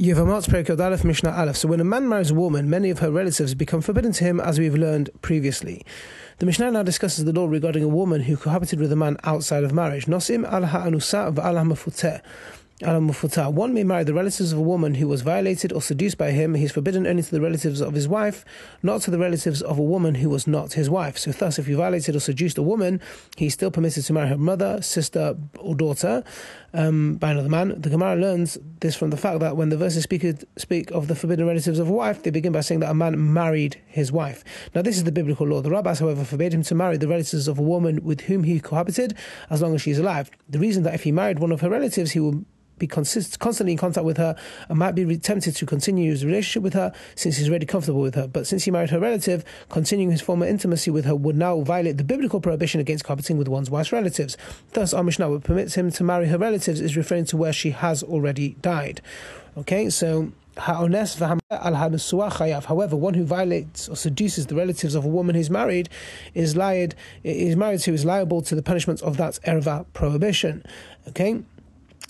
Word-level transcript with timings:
Yevamot 0.00 0.48
Perikod 0.48 0.82
Aleph 0.82 1.04
Mishnah 1.04 1.30
Aleph. 1.30 1.58
So 1.58 1.68
when 1.68 1.78
a 1.78 1.84
man 1.84 2.08
marries 2.08 2.30
a 2.30 2.34
woman, 2.34 2.70
many 2.70 2.88
of 2.88 3.00
her 3.00 3.10
relatives 3.10 3.54
become 3.54 3.82
forbidden 3.82 4.12
to 4.12 4.24
him, 4.24 4.40
as 4.40 4.58
we've 4.58 4.74
learned 4.74 5.10
previously. 5.20 5.84
The 6.38 6.46
Mishnah 6.46 6.70
now 6.70 6.82
discusses 6.82 7.26
the 7.26 7.34
law 7.34 7.44
regarding 7.44 7.84
a 7.84 7.88
woman 7.88 8.22
who 8.22 8.38
cohabited 8.38 8.80
with 8.80 8.90
a 8.92 8.96
man 8.96 9.18
outside 9.24 9.62
of 9.62 9.74
marriage. 9.74 10.06
Nosim 10.06 10.50
al 10.50 10.64
ha'anusa 10.64 11.34
v'al 11.34 11.58
ha'mafuteh. 11.58 12.22
One 12.82 13.74
may 13.74 13.84
marry 13.84 14.04
the 14.04 14.14
relatives 14.14 14.52
of 14.52 14.58
a 14.58 14.62
woman 14.62 14.94
who 14.94 15.06
was 15.06 15.20
violated 15.20 15.70
or 15.70 15.82
seduced 15.82 16.16
by 16.16 16.30
him. 16.30 16.54
He 16.54 16.64
is 16.64 16.72
forbidden 16.72 17.06
only 17.06 17.22
to 17.22 17.30
the 17.30 17.40
relatives 17.40 17.82
of 17.82 17.92
his 17.92 18.08
wife, 18.08 18.44
not 18.82 19.02
to 19.02 19.10
the 19.10 19.18
relatives 19.18 19.60
of 19.60 19.78
a 19.78 19.82
woman 19.82 20.14
who 20.14 20.30
was 20.30 20.46
not 20.46 20.72
his 20.72 20.88
wife. 20.88 21.18
So, 21.18 21.30
thus, 21.30 21.58
if 21.58 21.66
he 21.66 21.74
violated 21.74 22.16
or 22.16 22.20
seduced 22.20 22.56
a 22.56 22.62
woman, 22.62 23.00
he 23.36 23.46
is 23.46 23.54
still 23.54 23.70
permitted 23.70 24.04
to 24.04 24.12
marry 24.14 24.28
her 24.28 24.38
mother, 24.38 24.80
sister, 24.80 25.36
or 25.58 25.74
daughter 25.74 26.24
um, 26.72 27.16
by 27.16 27.32
another 27.32 27.50
man. 27.50 27.78
The 27.78 27.90
Gemara 27.90 28.16
learns 28.16 28.56
this 28.80 28.96
from 28.96 29.10
the 29.10 29.18
fact 29.18 29.40
that 29.40 29.58
when 29.58 29.68
the 29.68 29.76
verses 29.76 30.04
speak, 30.04 30.24
speak 30.56 30.90
of 30.92 31.06
the 31.08 31.14
forbidden 31.14 31.46
relatives 31.46 31.78
of 31.78 31.88
a 31.88 31.92
wife, 31.92 32.22
they 32.22 32.30
begin 32.30 32.52
by 32.52 32.60
saying 32.60 32.80
that 32.80 32.90
a 32.90 32.94
man 32.94 33.32
married 33.32 33.80
his 33.88 34.10
wife. 34.10 34.42
Now, 34.74 34.80
this 34.80 34.96
is 34.96 35.04
the 35.04 35.12
biblical 35.12 35.46
law. 35.46 35.60
The 35.60 35.70
rabbis, 35.70 35.98
however, 35.98 36.24
forbade 36.24 36.54
him 36.54 36.62
to 36.62 36.74
marry 36.74 36.96
the 36.96 37.08
relatives 37.08 37.46
of 37.46 37.58
a 37.58 37.62
woman 37.62 38.02
with 38.02 38.22
whom 38.22 38.44
he 38.44 38.58
cohabited 38.58 39.16
as 39.50 39.60
long 39.60 39.74
as 39.74 39.82
she 39.82 39.90
is 39.90 39.98
alive. 39.98 40.30
The 40.48 40.58
reason 40.58 40.82
that 40.84 40.94
if 40.94 41.02
he 41.02 41.12
married 41.12 41.40
one 41.40 41.52
of 41.52 41.60
her 41.60 41.68
relatives, 41.68 42.12
he 42.12 42.20
will 42.20 42.44
be 42.80 42.88
consist, 42.88 43.38
constantly 43.38 43.72
in 43.72 43.78
contact 43.78 44.04
with 44.04 44.16
her 44.16 44.34
and 44.68 44.76
might 44.78 44.96
be 44.96 45.16
tempted 45.18 45.54
to 45.54 45.66
continue 45.66 46.10
his 46.10 46.24
relationship 46.24 46.64
with 46.64 46.74
her 46.74 46.92
since 47.14 47.36
he's 47.36 47.48
already 47.48 47.66
comfortable 47.66 48.00
with 48.00 48.16
her. 48.16 48.26
But 48.26 48.48
since 48.48 48.64
he 48.64 48.72
married 48.72 48.90
her 48.90 48.98
relative, 48.98 49.44
continuing 49.68 50.10
his 50.10 50.20
former 50.20 50.46
intimacy 50.46 50.90
with 50.90 51.04
her 51.04 51.14
would 51.14 51.36
now 51.36 51.60
violate 51.60 51.98
the 51.98 52.04
biblical 52.04 52.40
prohibition 52.40 52.80
against 52.80 53.04
cohabiting 53.04 53.38
with 53.38 53.46
one's 53.46 53.70
wife's 53.70 53.92
relatives. 53.92 54.36
Thus, 54.72 54.92
our 54.92 55.04
Mishnah 55.04 55.30
would 55.30 55.44
permits 55.44 55.74
him 55.74 55.92
to 55.92 56.02
marry 56.02 56.26
her 56.26 56.38
relatives 56.38 56.80
is 56.80 56.96
referring 56.96 57.26
to 57.26 57.36
where 57.36 57.52
she 57.52 57.70
has 57.70 58.02
already 58.02 58.56
died. 58.60 59.00
Okay, 59.56 59.90
so 59.90 60.32
However, 60.60 61.36
one 62.96 63.14
who 63.14 63.24
violates 63.24 63.88
or 63.88 63.96
seduces 63.96 64.46
the 64.46 64.54
relatives 64.54 64.94
of 64.94 65.04
a 65.04 65.08
woman 65.08 65.34
who's 65.34 65.48
married 65.48 65.88
is 66.34 66.54
lied 66.56 66.94
is 67.24 67.56
married 67.56 67.80
to 67.80 67.94
is 67.94 68.04
liable 68.04 68.42
to 68.42 68.54
the 68.54 68.62
punishments 68.62 69.00
of 69.00 69.16
that 69.16 69.38
erva 69.46 69.86
prohibition. 69.92 70.62
Okay. 71.08 71.42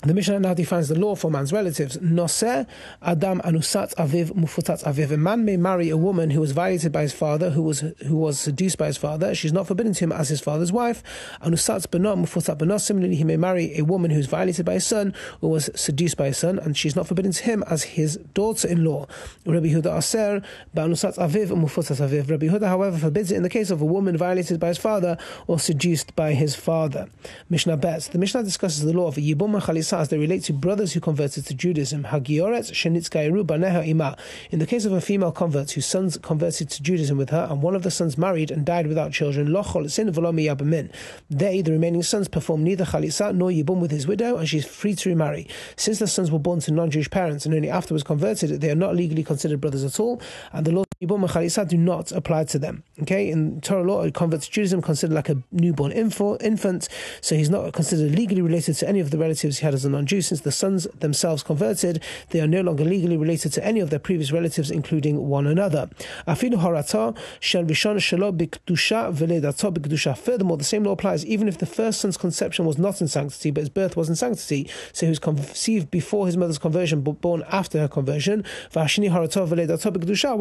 The 0.03 0.15
Mishnah 0.15 0.39
now 0.39 0.55
defines 0.55 0.87
the 0.87 0.97
law 0.97 1.13
for 1.13 1.29
man's 1.29 1.53
relatives. 1.53 1.95
Noseh 1.97 2.65
Adam 3.03 3.39
Anusat 3.41 3.93
Aviv 3.97 4.31
Mufutat 4.31 4.83
Aviv. 4.83 5.11
A 5.11 5.17
man 5.17 5.45
may 5.45 5.57
marry 5.57 5.91
a 5.91 5.97
woman 5.97 6.31
who 6.31 6.39
was 6.39 6.53
violated 6.53 6.91
by 6.91 7.03
his 7.03 7.13
father, 7.13 7.51
who 7.51 7.61
was 7.61 7.81
who 8.07 8.15
was 8.15 8.39
seduced 8.39 8.79
by 8.79 8.87
his 8.87 8.97
father. 8.97 9.35
She's 9.35 9.53
not 9.53 9.67
forbidden 9.67 9.93
to 9.93 9.99
him 10.05 10.11
as 10.11 10.29
his 10.29 10.41
father's 10.41 10.71
wife. 10.71 11.03
Anusat 11.43 11.85
Benot 11.89 12.17
Mufutat 12.17 12.57
Benot. 12.57 12.81
Similarly, 12.81 13.13
he 13.13 13.23
may 13.23 13.37
marry 13.37 13.77
a 13.77 13.85
woman 13.85 14.09
who 14.09 14.17
was 14.17 14.25
violated 14.25 14.65
by 14.65 14.73
his 14.73 14.87
son, 14.87 15.13
who 15.39 15.49
was 15.49 15.69
seduced 15.75 16.17
by 16.17 16.25
his 16.27 16.37
son, 16.37 16.57
and 16.57 16.75
she's 16.75 16.95
not 16.95 17.05
forbidden 17.05 17.31
to 17.33 17.43
him 17.43 17.63
as 17.69 17.83
his 17.83 18.17
daughter-in-law. 18.33 19.05
Rabbi 19.45 19.67
Huda 19.67 19.95
Aser 19.99 20.41
Banusat 20.75 21.19
Aviv 21.19 21.49
Mufutat 21.49 22.01
Aviv. 22.03 22.27
Rabbi 22.27 22.47
Huda, 22.47 22.65
however, 22.65 22.97
forbids 22.97 23.31
it 23.31 23.35
in 23.35 23.43
the 23.43 23.49
case 23.49 23.69
of 23.69 23.83
a 23.83 23.85
woman 23.85 24.17
violated 24.17 24.59
by 24.59 24.69
his 24.69 24.79
father 24.79 25.15
or 25.45 25.59
seduced 25.59 26.15
by 26.15 26.33
his 26.33 26.55
father. 26.55 27.07
Mishnah 27.51 27.77
Bet. 27.77 28.09
The 28.11 28.17
Mishnah 28.17 28.41
discusses 28.41 28.81
the 28.81 28.93
law 28.93 29.05
of 29.05 29.17
Yibum 29.17 29.61
Chalis 29.61 29.90
as 29.97 30.09
they 30.09 30.17
relate 30.17 30.43
to 30.43 30.53
brothers 30.53 30.93
who 30.93 30.99
converted 30.99 31.45
to 31.45 31.53
Judaism. 31.53 32.03
Hagioretz 32.03 32.71
shenitzkairu 32.71 33.45
baneha 33.45 33.87
ima. 33.87 34.17
In 34.49 34.59
the 34.59 34.65
case 34.65 34.85
of 34.85 34.91
a 34.91 35.01
female 35.01 35.31
convert 35.31 35.71
whose 35.71 35.85
sons 35.85 36.17
converted 36.17 36.69
to 36.69 36.83
Judaism 36.83 37.17
with 37.17 37.29
her, 37.29 37.47
and 37.49 37.61
one 37.61 37.75
of 37.75 37.83
the 37.83 37.91
sons 37.91 38.17
married 38.17 38.51
and 38.51 38.65
died 38.65 38.87
without 38.87 39.11
children, 39.11 39.47
lochol 39.47 39.89
sin 39.89 40.07
yabamin. 40.11 40.91
They, 41.29 41.61
the 41.61 41.71
remaining 41.71 42.03
sons, 42.03 42.27
perform 42.27 42.63
neither 42.63 42.85
chalitza 42.85 43.35
nor 43.35 43.49
yibum 43.49 43.79
with 43.79 43.91
his 43.91 44.07
widow, 44.07 44.37
and 44.37 44.47
she 44.47 44.57
is 44.59 44.65
free 44.65 44.95
to 44.95 45.09
remarry. 45.09 45.47
Since 45.75 45.99
the 45.99 46.07
sons 46.07 46.31
were 46.31 46.39
born 46.39 46.59
to 46.61 46.71
non-Jewish 46.71 47.09
parents 47.09 47.45
and 47.45 47.55
only 47.55 47.69
afterwards 47.69 48.03
converted, 48.03 48.61
they 48.61 48.71
are 48.71 48.75
not 48.75 48.95
legally 48.95 49.23
considered 49.23 49.61
brothers 49.61 49.83
at 49.83 49.99
all, 49.99 50.21
and 50.53 50.65
the 50.65 50.71
laws 50.71 50.85
of 50.90 50.90
yibum 51.01 51.23
and 51.57 51.69
do 51.69 51.77
not 51.77 52.11
apply 52.11 52.43
to 52.43 52.59
them. 52.59 52.83
Okay, 53.01 53.29
in 53.29 53.59
Torah 53.61 53.83
law, 53.83 54.03
a 54.03 54.11
convert 54.11 54.41
to 54.41 54.51
Judaism 54.51 54.81
considered 54.83 55.15
like 55.15 55.29
a 55.29 55.41
newborn 55.51 55.91
infant, 55.91 56.87
so 57.21 57.35
he's 57.35 57.49
not 57.49 57.73
considered 57.73 58.13
legally 58.13 58.41
related 58.41 58.75
to 58.75 58.87
any 58.87 58.99
of 58.99 59.09
the 59.09 59.17
relatives 59.17 59.57
he 59.59 59.65
had 59.65 59.73
as 59.73 59.83
a 59.83 59.89
non-Jew. 59.89 60.21
Since 60.21 60.41
the 60.41 60.51
sons 60.51 60.85
themselves 60.99 61.41
converted, 61.41 62.03
they 62.29 62.39
are 62.39 62.47
no 62.47 62.61
longer 62.61 62.83
legally 62.83 63.17
related 63.17 63.51
to 63.53 63.65
any 63.65 63.79
of 63.79 63.89
their 63.89 63.97
previous 63.97 64.31
relatives, 64.31 64.69
including 64.69 65.27
one 65.27 65.47
another. 65.47 65.89
Furthermore, 66.27 66.67
the 70.57 70.63
same 70.63 70.83
law 70.83 70.91
applies 70.91 71.25
even 71.25 71.47
if 71.47 71.57
the 71.57 71.65
first 71.65 72.01
son's 72.01 72.17
conception 72.17 72.65
was 72.65 72.77
not 72.77 73.01
in 73.01 73.07
sanctity, 73.07 73.49
but 73.49 73.61
his 73.61 73.69
birth 73.69 73.97
was 73.97 74.07
in 74.07 74.15
sanctity. 74.15 74.69
So 74.93 75.07
he 75.07 75.09
was 75.09 75.17
conceived 75.19 75.89
before 75.89 76.27
his 76.27 76.37
mother's 76.37 76.59
conversion, 76.59 77.01
but 77.01 77.21
born 77.21 77.43
after 77.51 77.79
her 77.79 77.87
conversion. 77.87 78.43
While 78.71 78.85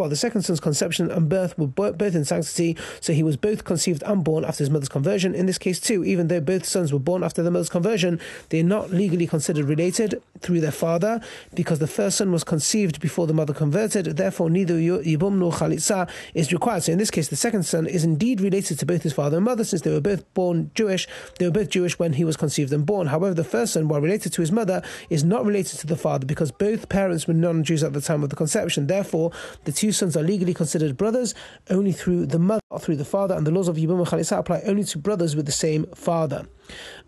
the 0.08 0.16
second 0.16 0.42
conception 0.58 1.10
and 1.10 1.28
birth 1.28 1.56
were 1.56 1.68
both 1.68 2.14
in 2.14 2.24
sanctity, 2.24 2.76
so 3.00 3.12
he 3.12 3.22
was 3.22 3.36
both 3.36 3.64
conceived 3.64 4.02
and 4.04 4.24
born 4.24 4.44
after 4.44 4.64
his 4.64 4.70
mother's 4.70 4.88
conversion. 4.88 5.34
In 5.34 5.46
this 5.46 5.58
case, 5.58 5.78
too, 5.78 6.02
even 6.04 6.26
though 6.26 6.40
both 6.40 6.64
sons 6.64 6.92
were 6.92 6.98
born 6.98 7.22
after 7.22 7.42
their 7.42 7.52
mother's 7.52 7.68
conversion, 7.68 8.18
they 8.48 8.60
are 8.60 8.64
not 8.64 8.90
legally 8.90 9.26
considered 9.26 9.66
related 9.66 10.20
through 10.40 10.60
their 10.60 10.72
father, 10.72 11.20
because 11.54 11.78
the 11.78 11.86
first 11.86 12.16
son 12.16 12.32
was 12.32 12.42
conceived 12.42 12.98
before 13.00 13.26
the 13.26 13.34
mother 13.34 13.52
converted. 13.52 14.06
Therefore, 14.06 14.48
neither 14.48 14.74
yibum 14.74 15.34
nor 15.34 15.52
chalitza 15.52 16.08
is 16.32 16.52
required. 16.52 16.82
So, 16.82 16.92
in 16.92 16.98
this 16.98 17.10
case, 17.10 17.28
the 17.28 17.36
second 17.36 17.64
son 17.64 17.86
is 17.86 18.04
indeed 18.04 18.40
related 18.40 18.78
to 18.78 18.86
both 18.86 19.02
his 19.02 19.12
father 19.12 19.36
and 19.36 19.44
mother, 19.44 19.64
since 19.64 19.82
they 19.82 19.92
were 19.92 20.00
both 20.00 20.32
born 20.32 20.70
Jewish. 20.74 21.06
They 21.38 21.44
were 21.44 21.52
both 21.52 21.68
Jewish 21.68 21.98
when 21.98 22.14
he 22.14 22.24
was 22.24 22.38
conceived 22.38 22.72
and 22.72 22.86
born. 22.86 23.08
However, 23.08 23.34
the 23.34 23.44
first 23.44 23.74
son, 23.74 23.88
while 23.88 24.00
related 24.00 24.32
to 24.32 24.40
his 24.40 24.50
mother, 24.50 24.82
is 25.10 25.22
not 25.22 25.44
related 25.44 25.78
to 25.80 25.86
the 25.86 25.96
father 25.96 26.24
because 26.24 26.50
both 26.50 26.88
parents 26.88 27.26
were 27.26 27.34
non-Jews 27.34 27.82
at 27.82 27.92
the 27.92 28.00
time 28.00 28.22
of 28.22 28.30
the 28.30 28.36
conception. 28.36 28.86
Therefore, 28.86 29.32
the 29.64 29.72
two 29.72 29.92
sons 29.92 30.16
are 30.16 30.22
legally 30.22 30.39
considered 30.54 30.96
brothers 30.96 31.34
only 31.68 31.92
through 31.92 32.26
the 32.26 32.38
mother, 32.38 32.60
or 32.70 32.78
through 32.78 32.96
the 32.96 33.04
father, 33.04 33.34
and 33.34 33.46
the 33.46 33.50
laws 33.50 33.68
of 33.68 33.76
yibum 33.76 34.06
chalitza 34.06 34.38
apply 34.38 34.62
only 34.66 34.84
to 34.84 34.98
brothers 34.98 35.36
with 35.36 35.46
the 35.46 35.52
same 35.52 35.86
father. 35.94 36.46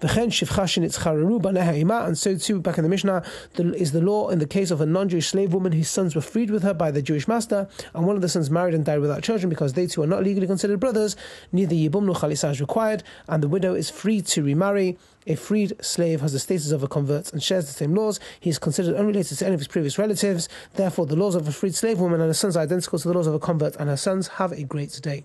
And 0.00 2.18
so 2.18 2.36
too, 2.36 2.60
back 2.60 2.78
in 2.78 2.84
the 2.84 2.90
Mishnah, 2.90 3.22
is 3.58 3.92
the 3.92 4.00
law 4.00 4.28
in 4.28 4.38
the 4.38 4.46
case 4.46 4.70
of 4.70 4.80
a 4.80 4.86
non-Jewish 4.86 5.28
slave 5.28 5.52
woman 5.52 5.72
whose 5.72 5.90
sons 5.90 6.14
were 6.14 6.22
freed 6.22 6.50
with 6.50 6.62
her 6.62 6.74
by 6.74 6.90
the 6.90 7.02
Jewish 7.02 7.28
master, 7.28 7.68
and 7.94 8.06
one 8.06 8.16
of 8.16 8.22
the 8.22 8.28
sons 8.28 8.50
married 8.50 8.74
and 8.74 8.84
died 8.84 9.00
without 9.00 9.22
children 9.22 9.48
because 9.48 9.74
they 9.74 9.86
two 9.86 10.02
are 10.02 10.06
not 10.06 10.22
legally 10.22 10.46
considered 10.46 10.80
brothers. 10.80 11.16
Neither 11.52 11.74
yibum 11.74 12.04
nor 12.04 12.14
chalitza 12.14 12.50
is 12.50 12.60
required, 12.60 13.02
and 13.28 13.42
the 13.42 13.48
widow 13.48 13.74
is 13.74 13.90
free 13.90 14.20
to 14.22 14.42
remarry. 14.42 14.98
A 15.26 15.36
freed 15.36 15.76
slave 15.80 16.20
has 16.20 16.32
the 16.32 16.40
status 16.40 16.72
of 16.72 16.82
a 16.82 16.88
convert 16.88 17.32
and 17.32 17.40
shares 17.40 17.66
the 17.66 17.72
same 17.72 17.94
laws. 17.94 18.18
He 18.40 18.50
is 18.50 18.58
considered 18.58 18.96
unrelated 18.96 19.38
to 19.38 19.46
any 19.46 19.54
of 19.54 19.60
his 19.60 19.68
previous 19.68 19.96
relatives. 19.96 20.48
Therefore, 20.74 21.06
the 21.06 21.14
laws 21.14 21.36
of 21.36 21.46
a 21.46 21.52
freed 21.52 21.76
slave 21.76 22.00
woman 22.00 22.20
and 22.20 22.28
her 22.28 22.34
sons 22.34 22.56
are 22.56 22.64
identical 22.64 22.98
to 22.98 23.06
the 23.06 23.14
laws 23.14 23.28
of 23.28 23.34
a 23.34 23.38
convert, 23.38 23.76
and 23.76 23.88
her 23.88 23.96
sons 23.96 24.26
have 24.26 24.50
a 24.50 24.64
great 24.64 25.00
day. 25.00 25.20